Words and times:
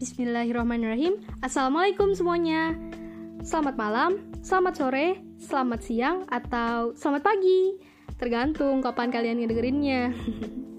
Bismillahirrahmanirrahim. 0.00 1.20
Assalamualaikum 1.44 2.16
semuanya. 2.16 2.72
Selamat 3.44 3.76
malam, 3.76 4.32
selamat 4.40 4.80
sore, 4.80 5.20
selamat 5.36 5.80
siang, 5.84 6.24
atau 6.32 6.96
selamat 6.96 7.20
pagi. 7.20 7.76
Tergantung 8.16 8.80
kapan 8.80 9.12
kalian 9.12 9.44
ngedengerinnya. 9.44 10.16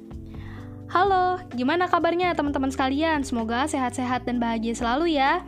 Halo, 0.97 1.37
gimana 1.53 1.85
kabarnya 1.85 2.33
teman-teman 2.33 2.73
sekalian? 2.73 3.21
Semoga 3.21 3.69
sehat-sehat 3.69 4.25
dan 4.25 4.41
bahagia 4.41 4.73
selalu 4.73 5.13
ya. 5.13 5.45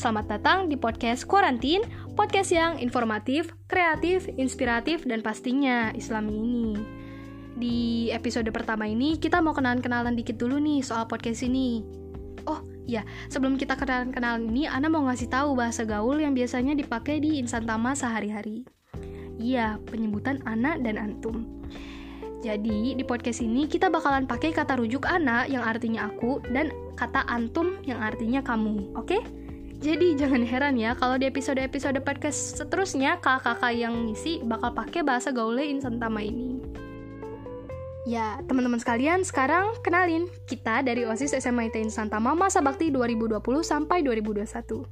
Selamat 0.00 0.40
datang 0.40 0.72
di 0.72 0.80
podcast 0.80 1.28
Quarantine 1.28 1.84
Podcast 2.16 2.56
yang 2.56 2.80
informatif, 2.80 3.52
kreatif, 3.68 4.32
inspiratif, 4.40 5.04
dan 5.04 5.20
pastinya 5.20 5.92
islami 5.92 6.32
ini. 6.40 6.68
Di 7.52 8.08
episode 8.16 8.48
pertama 8.48 8.88
ini 8.88 9.20
kita 9.20 9.44
mau 9.44 9.52
kenalan-kenalan 9.52 10.16
dikit 10.16 10.40
dulu 10.40 10.56
nih 10.56 10.80
soal 10.80 11.04
podcast 11.04 11.44
ini. 11.44 11.84
Oh 12.48 12.69
iya, 12.86 13.02
sebelum 13.28 13.58
kita 13.58 13.76
kenalan-kenalan 13.76 14.48
ini, 14.48 14.68
Ana 14.68 14.88
mau 14.88 15.04
ngasih 15.08 15.28
tahu 15.28 15.56
bahasa 15.56 15.84
gaul 15.84 16.20
yang 16.20 16.32
biasanya 16.32 16.76
dipakai 16.76 17.20
di 17.20 17.40
insan 17.40 17.64
tama 17.64 17.92
sehari-hari. 17.92 18.64
Iya, 19.40 19.80
penyebutan 19.88 20.44
anak 20.44 20.84
dan 20.84 21.00
antum. 21.00 21.48
Jadi, 22.40 22.96
di 22.96 23.04
podcast 23.04 23.44
ini 23.44 23.68
kita 23.68 23.92
bakalan 23.92 24.24
pakai 24.24 24.56
kata 24.56 24.80
rujuk 24.80 25.04
anak 25.04 25.52
yang 25.52 25.60
artinya 25.60 26.08
aku 26.08 26.40
dan 26.48 26.72
kata 26.96 27.24
antum 27.28 27.76
yang 27.84 28.00
artinya 28.00 28.40
kamu, 28.40 28.96
oke? 28.96 29.08
Okay? 29.08 29.20
Jadi 29.80 30.12
jangan 30.12 30.44
heran 30.44 30.76
ya 30.76 30.92
kalau 30.92 31.16
di 31.16 31.24
episode-episode 31.24 32.04
podcast 32.04 32.60
seterusnya 32.60 33.16
kakak-kakak 33.16 33.72
yang 33.72 33.96
ngisi 34.04 34.44
bakal 34.44 34.76
pakai 34.76 35.00
bahasa 35.00 35.32
gaulnya 35.32 35.64
insan 35.64 35.96
tama 35.96 36.20
ini. 36.20 36.49
Ya, 38.10 38.42
teman-teman 38.42 38.82
sekalian, 38.82 39.22
sekarang 39.22 39.70
kenalin 39.86 40.26
kita 40.50 40.82
dari 40.82 41.06
OSIS 41.06 41.30
SMA 41.38 41.70
ITIN 41.70 41.94
Santama 41.94 42.34
masa 42.34 42.58
bakti 42.58 42.90
2020 42.90 43.38
sampai 43.62 44.02
2021. 44.02 44.82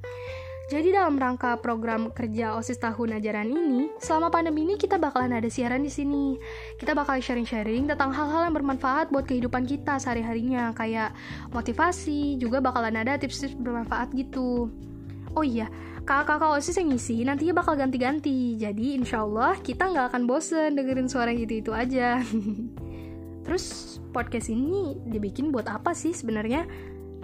Jadi 0.71 0.95
dalam 0.95 1.19
rangka 1.19 1.59
program 1.59 2.15
kerja 2.15 2.55
OSIS 2.55 2.79
tahun 2.79 3.19
ajaran 3.19 3.51
ini, 3.51 3.91
selama 3.99 4.31
pandemi 4.31 4.63
ini 4.63 4.79
kita 4.79 5.03
bakalan 5.03 5.35
ada 5.35 5.51
siaran 5.51 5.83
di 5.83 5.91
sini. 5.91 6.39
Kita 6.79 6.95
bakal 6.95 7.19
sharing-sharing 7.19 7.91
tentang 7.91 8.15
hal-hal 8.15 8.47
yang 8.47 8.55
bermanfaat 8.55 9.11
buat 9.11 9.27
kehidupan 9.27 9.67
kita 9.67 9.99
sehari-harinya, 9.99 10.71
kayak 10.79 11.11
motivasi, 11.51 12.39
juga 12.39 12.63
bakalan 12.63 13.03
ada 13.03 13.19
tips-tips 13.19 13.59
bermanfaat 13.59 14.15
gitu. 14.15 14.71
Oh 15.35 15.43
iya, 15.43 15.67
kakak-kakak 16.07 16.55
OSIS 16.55 16.79
yang 16.79 16.95
ngisi 16.95 17.27
nantinya 17.27 17.67
bakal 17.67 17.75
ganti-ganti. 17.75 18.55
Jadi 18.55 18.95
insya 18.95 19.27
Allah 19.27 19.59
kita 19.59 19.91
nggak 19.91 20.15
akan 20.15 20.23
bosen 20.31 20.79
dengerin 20.79 21.11
suara 21.11 21.35
itu-itu 21.35 21.75
aja. 21.75 22.23
Terus 23.49 23.97
podcast 24.13 24.53
ini 24.53 25.01
dibikin 25.09 25.49
buat 25.49 25.65
apa 25.73 25.97
sih 25.97 26.13
sebenarnya? 26.13 26.69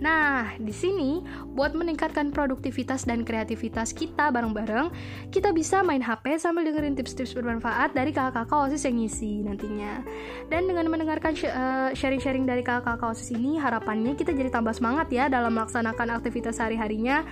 Nah, 0.02 0.58
di 0.58 0.74
sini 0.74 1.22
buat 1.54 1.76
meningkatkan 1.76 2.34
produktivitas 2.34 3.06
dan 3.06 3.22
kreativitas 3.22 3.94
kita 3.94 4.32
bareng-bareng, 4.34 4.90
kita 5.30 5.54
bisa 5.54 5.86
main 5.86 6.02
HP 6.02 6.40
sambil 6.40 6.66
dengerin 6.66 6.98
tips-tips 6.98 7.36
bermanfaat 7.36 7.94
dari 7.94 8.10
kakak-kakak 8.10 8.72
OSIS 8.72 8.88
yang 8.90 8.96
ngisi 8.98 9.46
nantinya. 9.46 10.02
Dan 10.50 10.66
dengan 10.66 10.90
mendengarkan 10.90 11.36
eh, 11.38 11.90
sharing-sharing 11.94 12.42
dari 12.42 12.66
kakak-kakak 12.66 13.14
OSIS 13.14 13.36
ini, 13.36 13.60
harapannya 13.60 14.18
kita 14.18 14.34
jadi 14.34 14.50
tambah 14.50 14.74
semangat 14.74 15.12
ya 15.14 15.30
dalam 15.30 15.54
melaksanakan 15.54 16.18
aktivitas 16.18 16.58
sehari-harinya. 16.58 17.22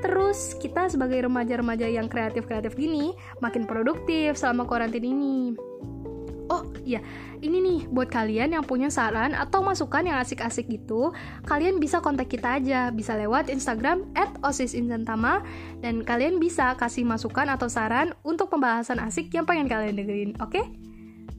Terus 0.00 0.56
kita 0.58 0.88
sebagai 0.90 1.28
remaja-remaja 1.28 1.86
yang 1.86 2.08
kreatif-kreatif 2.10 2.74
gini, 2.74 3.14
makin 3.38 3.68
produktif 3.68 4.34
selama 4.34 4.66
karantina 4.66 5.06
ini. 5.06 5.54
Oh 6.50 6.66
iya, 6.82 6.98
ini 7.38 7.62
nih 7.62 7.80
buat 7.86 8.10
kalian 8.10 8.58
yang 8.58 8.66
punya 8.66 8.90
saran 8.90 9.38
atau 9.38 9.62
masukan 9.62 10.02
yang 10.02 10.18
asik-asik 10.18 10.66
gitu, 10.66 11.14
kalian 11.46 11.78
bisa 11.78 12.02
kontak 12.02 12.26
kita 12.26 12.58
aja, 12.58 12.90
bisa 12.90 13.14
lewat 13.14 13.46
Instagram 13.46 14.10
@osisinsantama 14.42 15.46
dan 15.78 16.02
kalian 16.02 16.42
bisa 16.42 16.74
kasih 16.74 17.06
masukan 17.06 17.46
atau 17.54 17.70
saran 17.70 18.18
untuk 18.26 18.50
pembahasan 18.50 18.98
asik 18.98 19.30
yang 19.30 19.46
pengen 19.46 19.70
kalian 19.70 19.94
dengerin, 19.94 20.34
oke? 20.42 20.58
Okay? 20.58 20.66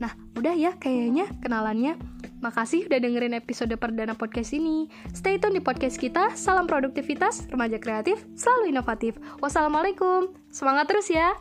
Nah, 0.02 0.16
udah 0.34 0.56
ya 0.58 0.74
kayaknya 0.82 1.30
kenalannya. 1.44 1.94
Makasih 2.42 2.90
udah 2.90 2.98
dengerin 2.98 3.38
episode 3.38 3.70
perdana 3.78 4.18
podcast 4.18 4.58
ini. 4.58 4.90
Stay 5.14 5.38
tune 5.38 5.54
di 5.54 5.62
podcast 5.62 6.02
kita. 6.02 6.34
Salam 6.34 6.66
produktivitas, 6.66 7.46
remaja 7.54 7.78
kreatif, 7.78 8.26
selalu 8.34 8.74
inovatif. 8.74 9.14
Wassalamualaikum. 9.38 10.34
Semangat 10.50 10.90
terus 10.90 11.06
ya. 11.14 11.38